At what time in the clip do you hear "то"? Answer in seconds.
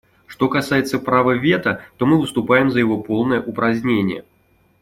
1.97-2.07